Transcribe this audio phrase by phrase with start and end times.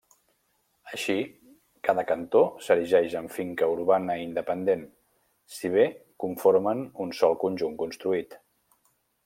[0.91, 1.17] Així,
[1.89, 4.83] cada cantó s'erigeix en finca urbana independent,
[5.59, 5.87] si bé
[6.25, 8.39] conformen un sol conjunt construït.